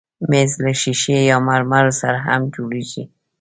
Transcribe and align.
مېز 0.29 0.51
له 0.63 0.71
ښیښې 0.79 1.17
یا 1.29 1.37
مرمرو 1.47 1.93
سره 2.01 2.17
هم 2.27 2.41
جوړېږي. 2.55 3.03